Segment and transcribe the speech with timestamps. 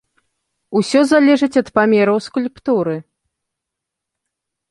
[0.79, 2.95] Усё залежыць ад памераў скульптуры.